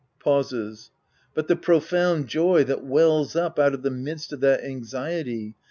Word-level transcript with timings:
{Pauses.) 0.19 0.89
But 1.35 1.47
the 1.47 1.55
profound 1.55 2.25
joy 2.27 2.63
that 2.63 2.83
wells 2.83 3.35
up 3.35 3.59
out 3.59 3.75
of 3.75 3.83
the 3.83 3.91
midst 3.91 4.33
of 4.33 4.39
that 4.39 4.63
anxiety 4.63 5.53